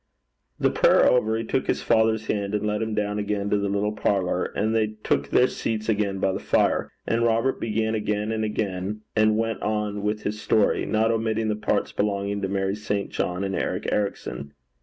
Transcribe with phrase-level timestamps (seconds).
[0.59, 3.69] The prayer over, he took his father's hand and led him down again to the
[3.69, 8.31] little parlour, and they took their seats again by the fire; and Robert began again
[9.15, 13.11] and went on with his story, not omitting the parts belonging to Mary St.
[13.11, 14.53] John and Eric Ericson.